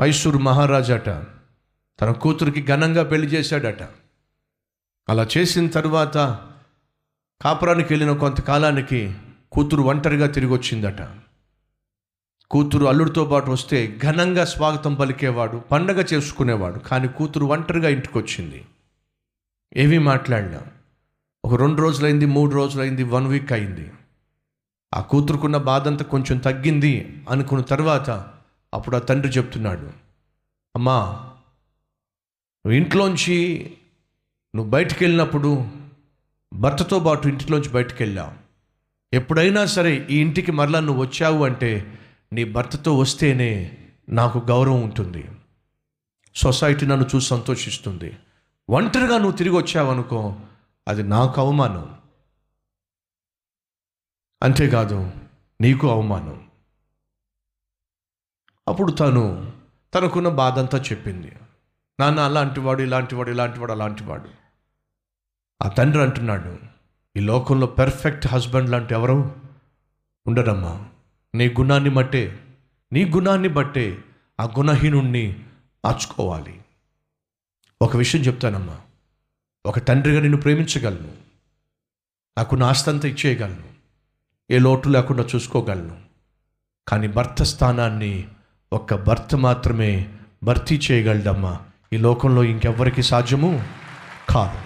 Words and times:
మైసూరు 0.00 0.38
మహారాజాట. 0.38 1.06
తన 2.00 2.12
కూతురికి 2.12 2.62
ఘనంగా 2.62 3.02
పెళ్ళి 3.02 3.28
చేశాడట. 3.28 3.82
అలా 5.08 5.28
చేసిన 5.38 5.66
తర్వాత 5.66 6.14
కాపురానికి 7.40 7.94
వెళ్ళిన 7.94 8.16
కొంతకాలానికి 8.16 9.14
కూతురు 9.52 9.82
ఒంటరిగా 9.82 10.26
తిరిగి 10.26 10.52
వచ్చిందట 10.52 11.08
కూతురు 12.50 12.86
అల్లుడితో 12.86 13.24
పాటు 13.24 13.50
వస్తే 13.50 14.00
ఘనంగా 14.04 14.44
స్వాగతం 14.44 14.94
పలికేవాడు 14.94 15.56
పండగ 15.56 16.00
చేసుకునేవాడు 16.00 16.78
కానీ 16.78 17.08
కూతురు 17.08 17.44
ఒంటరిగా 17.44 17.88
ఇంటికి 17.88 18.18
వచ్చింది 18.18 18.64
ఏమీ 19.76 19.98
మాట్లాడినా 19.98 20.62
ఒక 21.44 21.54
రెండు 21.54 21.82
రోజులైంది 21.82 22.26
మూడు 22.26 22.54
రోజులైంది 22.54 23.02
వన్ 23.02 23.26
వీక్ 23.26 23.52
అయింది. 23.52 23.92
ఆ 24.94 25.00
కూతురుకున్న 25.00 25.56
బాధంతా 25.56 26.04
కొంచెం 26.04 26.38
తగ్గింది 26.38 27.22
అనుకున్న 27.30 27.62
తర్వాత 27.62 28.30
అప్పుడు 28.76 28.96
ఆ 28.96 28.98
తండ్రి 28.98 29.32
చెప్తున్నాడు 29.32 29.92
అమ్మా 30.76 31.02
నువ్వు 32.66 32.72
ఇంట్లోంచి 32.72 33.70
నువ్వు 34.54 34.70
బయటికి 34.70 35.04
వెళ్ళినప్పుడు 35.04 35.66
భర్తతో 36.54 36.98
పాటు 36.98 37.28
ఇంటిలోంచి 37.28 37.68
బయటికి 37.68 38.02
వెళ్ళావు 38.02 38.46
ఎప్పుడైనా 39.16 39.66
సరే 39.66 40.06
ఈ 40.10 40.20
ఇంటికి 40.20 40.52
మరలా 40.52 40.80
నువ్వు 40.80 41.02
వచ్చావు 41.02 41.44
అంటే 41.44 41.98
నీ 42.32 42.44
భర్తతో 42.44 42.98
వస్తేనే 42.98 43.78
నాకు 44.08 44.38
గౌరవం 44.38 44.82
ఉంటుంది. 44.82 45.28
సొసైటీ 46.36 46.86
నన్ను 46.86 47.06
చూసి 47.16 47.26
సంతోషిస్తుంది. 47.26 48.16
ఒంటరిగా 48.70 49.18
నువ్వు 49.18 49.32
తిరిగి 49.32 49.56
వచ్చావనుకో 49.56 50.40
అది 50.88 51.02
నాకు 51.02 51.40
అవమానం. 51.40 51.94
అంతేకాదు 54.42 55.10
నీకు 55.60 55.90
అవమానం. 55.90 56.35
అప్పుడు 58.68 58.92
తను 58.92 59.52
తనకున్న 59.94 60.28
బాధ 60.28 60.58
అంతా 60.58 60.78
చెప్పింది. 60.78 61.32
నాన్న 62.00 62.20
అలాంటివాడు 62.20 62.82
ఇలాంటివాడు 62.82 63.30
ఇలాంటివాడు 63.30 63.72
అలాంటివాడు. 63.72 64.28
ఆ 65.62 65.68
తండ్రి 65.68 66.02
అంటున్నాడు 66.02 66.58
ఈ 67.16 67.20
లోకంలో 67.20 67.66
పెర్ఫెక్ట్ 67.66 68.26
హస్బెండ్ 68.26 68.70
లాంటి 68.70 68.94
ఎవరు 68.94 69.36
ఉండరమ్మా. 70.26 70.88
నీ 71.34 71.48
గుణాన్ని 71.48 71.90
బట్టే 71.90 72.44
నీ 72.92 73.04
గుణాన్ని 73.04 73.48
బట్టే 73.48 74.04
ఆ 74.40 74.44
గుణహీనుణ్ణి 74.44 75.44
మార్చుకోవాలి. 75.84 76.60
ఒక 77.82 77.96
విషయం 77.96 78.20
చెప్తానమ్మా. 78.20 78.80
ఒక 79.66 79.78
తండ్రిగా 79.78 80.20
నిన్ను 80.20 80.40
ప్రేమించగలను. 80.40 81.12
నాకు 82.38 82.56
నాస్తంతా 82.56 83.08
ఇచ్చేయగలను. 83.08 83.68
ఏ 84.50 84.58
లోటు 84.58 84.88
లేకుండా 84.88 85.24
చూసుకోగలను. 85.34 86.02
కానీ 86.88 87.08
భర్త 87.08 87.42
స్థానాన్ని 87.42 88.28
ఒక్క 88.76 88.94
భర్త 88.94 89.36
మాత్రమే 89.36 90.14
భర్తీ 90.44 90.80
చేయగలడమ్మా. 90.90 91.60
ఈ 91.92 91.96
లోకంలో 91.96 92.44
ఇంకెవ్వరికి 92.44 93.02
సాధ్యము 93.02 93.64
కాదు. 94.28 94.60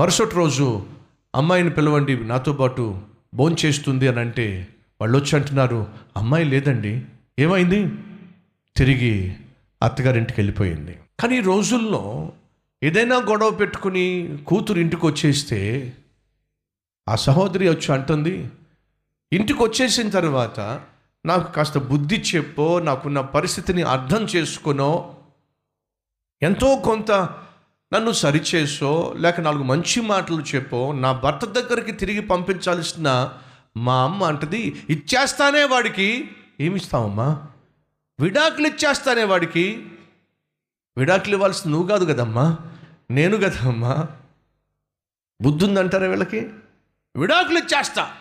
మరుసటి 0.00 0.34
రోజు 0.34 0.86
అమ్మాయిని 1.34 1.70
పిలవండి 1.70 2.24
నాతో 2.24 2.52
పాటు 2.52 3.00
భోంచేస్తుంది 3.34 4.08
అని 4.08 4.20
అంటే 4.20 4.68
వాళ్ళు 5.00 5.18
వచ్చి 5.18 5.36
అంటున్నారు 5.36 5.86
అమ్మాయి 6.16 6.44
లేదండి 6.44 7.02
ఏమైంది? 7.38 7.92
తిరిగి 8.76 9.36
అత్తగారింటికి 9.82 10.40
వెళ్ళిపోయింది. 10.40 10.98
కానీ 11.20 11.36
ఈ 11.36 11.40
రోజుల్లో 11.40 12.32
ఏదైనా 12.82 13.16
గొడవ 13.16 13.50
పెట్టుకుని 13.50 14.38
కూతురు 14.46 14.80
ఇంటికి 14.80 15.06
వచ్చేస్తే 15.06 15.92
ఆ 17.08 17.14
సహోదరి 17.14 17.68
వచ్చి 17.68 17.92
అంటుంది 17.92 18.50
ఇంటికి 19.32 19.62
వచ్చేసిన 19.62 20.10
తర్వాత 20.10 20.80
నాకు 21.26 21.52
కాస్త 21.52 21.78
బుద్ధి 21.78 22.16
చెప్పో 22.16 22.78
నాకున్న 22.78 23.20
పరిస్థితిని 23.20 23.82
అర్థం 23.82 24.22
చేసుకునో 24.24 25.16
ఎంతో 26.42 26.76
కొంత 26.76 27.10
నన్ను 27.94 28.12
సరిచేసో 28.12 29.14
లేక 29.16 29.40
నాలుగు 29.40 29.62
మంచి 29.62 30.00
మాటలు 30.00 30.40
చెప్పో 30.40 30.92
నా 30.92 31.12
భర్త 31.12 31.46
దగ్గరికి 31.46 31.92
తిరిగి 31.92 32.20
పంపించాల్సిన 32.20 33.32
మా 33.76 34.02
అమ్మ 34.02 34.24
అంటది 34.24 34.86
ఇచ్చేస్తానే 34.90 35.64
వాడికి. 35.64 36.30
ఏమిస్తావమ్మా? 36.60 37.46
విడాకులు 38.20 38.66
ఇచ్చేస్తానే 38.66 39.24
వాడికి. 39.24 39.86
విడాకులు 40.96 41.34
ఇవ్వాల్సింది 41.34 41.76
నువ్వు 41.76 41.88
కాదు 41.88 42.04
కదమ్మా? 42.04 42.56
నేను 43.10 43.36
కదమ్మా? 43.36 44.06
బుద్ధి 45.42 45.64
ఉందంటారా 45.64 46.06
వీళ్ళకి? 46.06 46.50
విడాకులు 47.16 47.58
ఇచ్చేస్తా. 47.58 48.12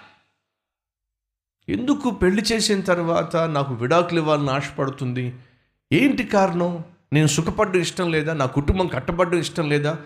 ఎందుకు 1.70 2.12
పెళ్ళి 2.12 2.42
చేసిన 2.42 2.81
తర్వాత 2.81 3.36
నాకు 3.36 3.74
విడాకులు 3.74 4.20
ఇవ్వాలని 4.20 4.52
ఆశపడుతుంది? 4.52 5.36
ఏంటి 5.94 6.24
కారణం? 6.24 6.84
నేను 7.14 7.28
సుఖపడ్డం 7.28 7.80
ఇష్టం 7.80 8.12
లేదా? 8.12 8.34
నా 8.34 8.46
కుటుంబం 8.46 8.88
కట్టబడ్డం 8.88 9.38
ఇష్టం 9.38 9.70
లేదా? 9.70 9.98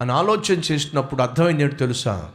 అని 0.00 0.12
ఆలోచన 0.12 0.54
చేసినప్పుడు 0.72 1.22
అర్థమైంది 1.22 1.68
తెలుసా? 1.68 2.32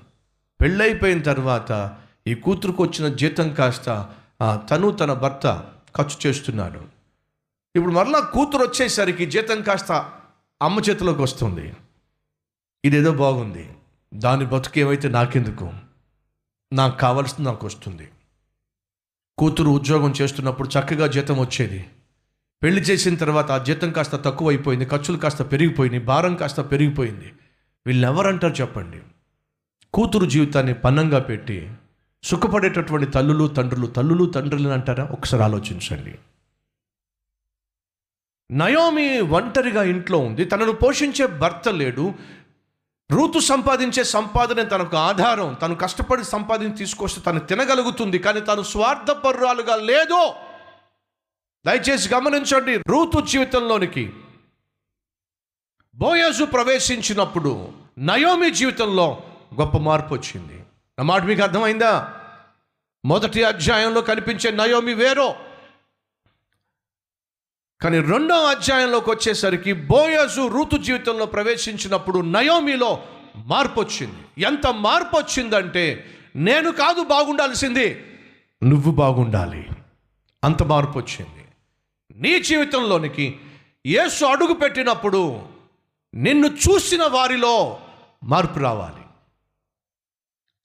పెళ్ళైపోయిన 0.62 1.22
తర్వాత 1.22 1.98
ఈ 2.28 2.34
కూతురుకు 2.34 2.84
వచ్చిన 2.84 3.14
జీతం 3.14 3.54
కాస్త 3.54 4.10
తను 4.44 4.92
తన 4.92 5.14
భర్త 5.14 5.66
ఖర్చు 5.98 6.30
చేస్తున్నాడు. 6.30 6.82
ఇప్పుడు 7.76 7.94
మరలా 7.94 8.20
కూతురు 8.20 8.64
వచ్చేసరికి 8.64 9.26
జీతం 9.26 9.62
కాస్త 9.62 10.12
అమ్మ 10.62 10.80
చేతిలోకి 10.80 11.22
వస్తుంది. 11.22 11.74
ఇదేదో 12.86 13.12
బాగుంది. 13.12 13.70
దాని 14.14 14.46
బతుకేమైతే 14.46 15.10
నాకెందుకు? 15.10 15.72
నాకు 16.74 16.98
కావాల్సింది 16.98 17.50
నాకు 17.50 17.68
వస్తుంది. 17.68 18.10
కూతురు 19.38 19.70
ఉద్యోగం 19.70 20.14
చేస్తున్నప్పుడు 20.22 20.68
చక్కగా 20.68 21.08
జీతం 21.08 21.40
వచ్చేది. 21.40 21.88
పెళ్ళి 22.64 22.82
చేసిన 22.82 23.16
తర్వాత 23.16 23.52
ఆ 23.52 23.58
జీతం 23.58 23.92
కాస్త 23.92 24.16
తక్కువ 24.16 24.50
అయిపోయింది 24.50 24.86
ఖర్చులు 24.86 25.18
కాస్త 25.18 25.42
పెరిగిపోయినాయి 25.42 26.04
భారం 26.04 26.36
కాస్త 26.36 26.62
పెరిగిపోయింది. 26.62 27.34
వీళ్ళు 27.88 28.08
ఎవరంటారు 28.08 28.54
చెప్పండి? 28.54 29.02
కూతురు 29.94 30.26
జీవితాన్ని 30.26 30.74
పన్నంగా 30.74 31.20
పెట్టి 31.20 31.74
సుఖపడేటటువంటి 32.24 33.12
తల్లులు 33.12 33.48
తండ్రులు 33.48 33.88
తల్లులు 33.88 34.26
తండ్రులు 34.26 34.70
అంటారా? 34.70 35.04
ఒకసారి 35.04 35.44
ఆలోచించండి. 35.44 36.16
నయోమి 38.52 39.22
ఒంటరిగా 39.22 39.84
ఇంట్లో 39.84 40.18
ఉంది 40.18 40.46
తనను 40.46 40.72
పోషించే 40.72 41.26
భర్త 41.28 41.70
లేడు 41.70 42.14
రూతు 43.12 43.40
సంపాదించే 43.40 44.04
సంపాదన 44.04 44.64
తనకు 44.64 44.98
ఆధారం. 44.98 45.54
తను 45.54 45.76
కష్టపడి 45.76 46.24
సంపాదించి 46.24 46.78
తీసుకొస్తే 46.78 47.22
తను 47.22 47.40
తినగలుగుతుంది 47.40 48.20
కానీ 48.20 48.42
తను 48.42 48.64
స్వార్థపరురాలుగా 48.64 49.76
లేదు. 49.76 50.34
దయచేసి 51.66 52.14
గమనించండి 52.14 52.78
రూతు 52.78 53.22
జీవితంలోనికి 53.22 54.14
బోయజు 55.96 56.44
ప్రవేశించినప్పుడు 56.44 57.70
నయోమి 58.00 58.52
జీవితంలో 58.52 59.24
గొప్ప 59.62 59.78
మార్పు 59.78 60.14
వచ్చింది. 60.14 60.64
నా 61.00 61.04
మాట 61.04 61.24
మీకు 61.24 61.42
అర్థమైందా? 61.42 62.14
మొదటి 63.06 63.44
అధ్యాయంలో 63.44 64.02
కనిపించే 64.02 64.52
నయోమి 64.52 64.94
వేరో. 64.94 65.36
కానీ 67.82 68.00
రెండో 68.00 68.36
అధ్యాయంలోకి 68.36 69.10
వచ్చేసరికి 69.10 69.74
బోయజు 69.74 70.48
ఋతు 70.48 70.78
జీవితంలో 70.78 71.26
ప్రవేశించినప్పుడు 71.26 72.20
నయోమిలో 72.20 73.04
మార్పు 73.38 73.80
వచ్చింది. 73.80 74.42
ఎంత 74.42 74.68
మార్పు 74.68 75.18
వచ్చిందంటే 75.18 76.06
నేను 76.36 76.72
కాదు 76.72 77.04
బాగుండాల్సింది 77.04 78.06
నువ్వు 78.64 78.92
బాగుండాలి. 78.92 79.68
అంత 80.44 80.64
మార్పు 80.64 81.00
వచ్చింది. 81.00 81.46
నీ 82.16 82.40
జీవితంలోనికి 82.40 83.40
యేసు 83.86 84.26
అడుగు 84.26 84.54
పెట్టినప్పుడు 84.54 85.42
నిన్ను 86.16 86.48
చూసిన 86.48 87.04
వారిలో 87.04 87.80
మార్పు 88.24 88.60
రావాలి. 88.60 89.02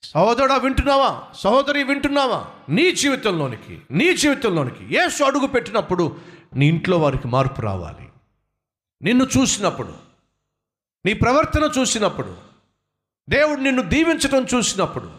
సహోదరుడా 0.03 0.57
వింటున్నావా? 0.57 1.23
సహోదరి 1.39 1.83
వింటున్నావా? 1.83 2.45
నీ 2.69 2.91
జీవితంలోనికి 2.91 3.81
నీ 3.91 4.17
జీవితంలోనికి 4.17 4.95
యేసు 4.95 5.23
అడుగు 5.23 5.47
పెట్టినప్పుడు 5.47 6.36
నీ 6.55 6.67
ఇంట్లో 6.67 6.97
వారికి 6.97 7.27
మార్పు 7.27 7.61
రావాలి. 7.61 8.09
నిన్ను 9.01 9.27
చూసినప్పుడు 9.37 9.93
నీ 11.05 11.13
ప్రవర్తన 11.13 11.71
చూసినప్పుడు 11.79 12.37
దేవుడు 13.29 13.59
నిన్ను 13.59 13.81
దీవించడం 13.81 14.45
చూసినప్పుడు 14.55 15.11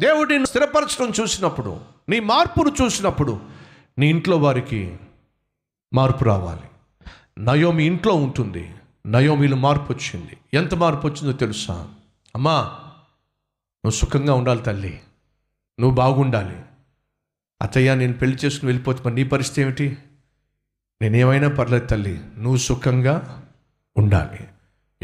దేవుడు 0.00 0.28
నిన్ను 0.28 0.46
స్థిరపరచడం 0.46 1.12
చూసినప్పుడు 1.20 1.80
నీ 2.08 2.20
మార్పును 2.20 2.72
చూసినప్పుడు 2.82 3.40
నీ 3.98 4.06
ఇంట్లో 4.06 4.36
వారికి 4.36 4.98
మార్పు 5.94 6.24
రావాలి. 6.24 6.70
నయోమి 7.38 7.84
ఇంట్లో 7.84 8.14
ఉంటుంది. 8.14 8.74
నయోమిలో 9.06 9.56
మార్పు 9.56 9.92
వచ్చింది. 9.92 10.36
ఎంత 10.54 10.74
మార్పు 10.74 11.06
వచ్చిందో 11.06 11.32
తెలుసా? 11.32 11.94
అమ్మా 12.34 12.62
నువ్వు 13.84 13.90
సుఖంగా 13.90 14.34
ఉండాలి 14.34 14.62
తల్లి. 14.62 15.00
నువ్వు 15.80 15.96
బాగుండాలి. 15.96 16.62
అత్తయ్య 17.62 17.94
నేను 17.94 18.12
పెళ్ళి 18.12 18.38
చేసుకుని 18.44 18.68
వెళ్ళిపోతే 18.68 19.02
మరి 19.06 19.14
నీ 19.14 19.24
పరిస్థితి 19.24 19.62
ఏమిటి? 19.62 19.98
నేనేమైనా 21.02 21.48
పర్లేదు 21.48 21.86
తల్లి 21.86 22.20
నువ్వు 22.38 22.56
సుఖంగా 22.56 23.42
ఉండాలి. 23.96 24.48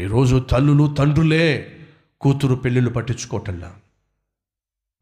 ఈరోజు 0.03 0.45
తల్లులు 0.51 0.95
తండ్రులే 0.99 1.77
కూతురు 2.21 2.55
పెళ్ళిళ్ళు 2.55 2.91
పట్టించుకోవటంలా. 2.91 3.73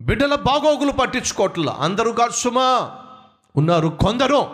బిడ్డల 0.02 0.36
బాగోగులు 0.36 0.92
పట్టించుకోవట్లా. 0.92 1.78
అందరూ 1.80 2.12
కాదు 2.12 2.32
సుమా 2.32 2.92
ఉన్నారు 3.56 3.88
కొందరు. 3.88 4.52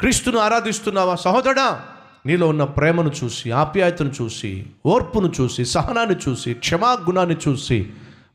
క్రీస్తును 0.00 0.38
ఆరాధిస్తున్నావా 0.38 1.14
సహోదరా 1.14 1.82
నీలో 2.26 2.48
ఉన్న 2.48 2.64
ప్రేమను 2.64 3.10
చూసి 3.24 3.50
ఆప్యాయతను 3.50 4.12
చూసి 4.22 4.66
ఓర్పును 4.86 5.32
చూసి 5.40 5.64
సహనాన్ని 5.64 6.16
చూసి 6.28 6.54
క్షమాగుణాన్ని 6.54 7.36
చూసి 7.48 7.92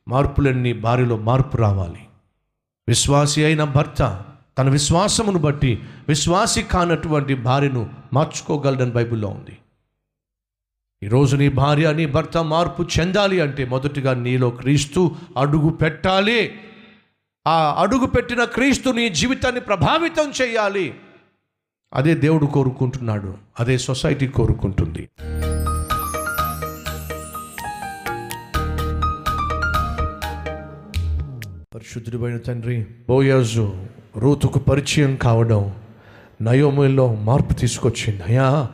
మార్పులన్నీ 0.08 0.74
భార్యలో 0.74 1.18
మార్పు 1.18 1.58
రావాలి. 1.58 2.08
విశ్వాసి 2.88 3.46
అయిన 3.46 3.64
భర్త 3.64 4.22
తన 4.58 4.70
విశ్వాసమును 4.70 5.40
బట్టి 5.40 5.84
విశ్వాసి 6.08 6.64
కానటువంటి 6.64 7.36
భార్యను 7.36 7.90
మార్చుకోగలడని 8.14 8.92
బైబిల్లో 8.92 9.28
ఉంది. 9.28 9.58
ఈరోజు 11.04 11.36
నీ 11.36 11.50
భార్య 11.50 11.94
నీ 11.94 12.06
భర్త 12.06 12.38
మార్పు 12.38 12.88
చెందాలి 13.00 13.42
అంటే 13.42 13.66
మొదటిగా 13.66 14.14
నీలో 14.14 14.50
క్రీస్తు 14.50 15.16
అడుగు 15.38 15.70
పెట్టాలి. 15.70 16.54
ఆ 17.48 17.82
అడుగు 17.82 18.06
పెట్టిన 18.06 18.44
క్రీస్తు 18.44 18.90
నీ 18.90 19.10
జీవితాన్ని 19.10 19.62
ప్రభావితం 19.62 20.32
చేయాలి. 20.42 20.96
అదే 21.94 22.16
దేవుడు 22.16 22.46
కోరుకుంటున్నాడు. 22.46 23.38
అదే 23.60 23.78
సొసైటీ 23.78 24.28
కోరుకుంటుంది. 24.28 25.10
పరిశుద్ధుడైన 31.76 32.38
తండ్రి 32.38 32.86
బోయాజు 33.10 33.86
రూతుకు 34.18 34.60
పరిచయం 34.60 35.16
కావడం 35.16 35.76
నయోమిలో 36.42 37.16
మార్పు 37.16 37.54
తీసుకొచ్చింది. 37.54 38.24
అయ్యా 38.24 38.70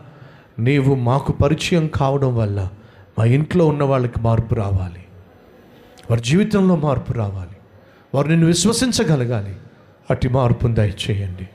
నీవు 0.59 0.95
మాకు 0.95 1.31
పరిచయం 1.31 1.87
కావడం 1.87 2.37
వల్ల 2.37 2.69
మా 3.19 3.25
ఇంట్లో 3.25 3.67
ఉన్న 3.67 3.83
వాళ్ళకి 3.83 4.21
మార్పు 4.21 4.55
రావాలి. 4.55 5.05
వారి 6.09 6.21
జీవితంలో 6.21 6.75
మార్పు 6.75 7.13
రావాలి. 7.13 7.57
వారు 8.15 8.27
నిన్ను 8.27 8.47
విశ్వసించగలగాలి. 8.47 9.55
అటు 10.11 10.29
మార్పును 10.29 10.75
దయచేయండి. 10.75 11.49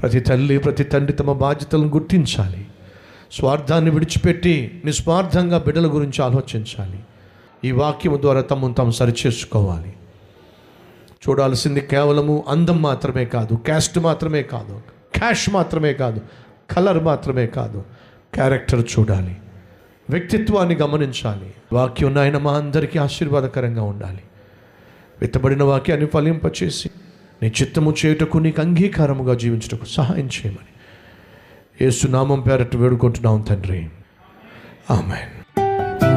ప్రతి 0.00 0.20
తల్లి 0.20 0.58
ప్రతి 0.58 0.84
తండ్రి 0.84 1.12
తమ 1.12 1.32
బాధ్యతలను 1.32 1.88
గుర్తించాలి. 1.88 2.66
స్వార్థాన్ని 3.32 3.90
విడిచిపెట్టి 3.90 4.82
నిస్వార్థంగా 4.84 5.58
బిడ్డల 5.58 5.86
గురించి 5.86 6.24
ఆలోచించాలి. 6.24 7.00
ఈ 7.64 7.70
వాక్యం 7.70 8.18
ద్వారా 8.20 8.40
తమను 8.40 8.74
తాము 8.74 8.90
సరిచేసుకోవాలి. 8.90 9.92
చూడాల్సింది 11.28 11.80
కేవలము 11.80 12.44
అందం 12.48 12.82
మాత్రమే 12.82 13.24
కాదు 13.24 13.54
క్యాస్ట్ 13.54 13.98
మాత్రమే 13.98 14.42
కాదు 14.42 14.82
క్యాష్ 15.18 15.50
మాత్రమే 15.50 15.92
కాదు 15.92 16.20
కలర్ 16.70 17.04
మాత్రమే 17.04 17.46
కాదు. 17.46 17.84
క్యారెక్టర్ 18.34 18.84
చూడాలి 18.98 19.36
వ్యక్తిత్వాన్ని 20.10 20.74
గమనించాలి. 20.74 21.54
వాక్యం 21.72 22.14
నాయన 22.14 22.38
మా 22.38 22.52
అందరికీ 22.52 22.98
ఆశీర్వాదకరంగా 22.98 23.82
ఉండాలి. 23.82 24.20
విత్తబడిన 25.20 25.62
వాక్యాన్ని 25.62 26.06
ఫలింపచేసి 26.06 26.90
నీ 27.42 27.52
చిత్తము 27.62 27.94
చేయుటకు 28.06 28.38
నీకు 28.38 28.60
అంగీకారముగా 28.60 29.34
జీవించటకు 29.34 29.84
సహాయం 29.84 30.26
చేయమని. 30.26 30.72
ఏసునామం 31.86 32.40
పేరట్టు 32.40 32.76
వేడుకుంటున్నాం 32.76 33.40
తండ్రి. 33.40 33.88
ఆమెన్. 34.90 35.37